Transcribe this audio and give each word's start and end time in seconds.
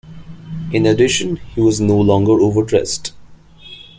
In 0.71 0.87
addition 0.87 1.35
he 1.53 1.61
was 1.61 1.79
no 1.79 1.95
longer 1.95 2.31
overdressed. 2.31 3.13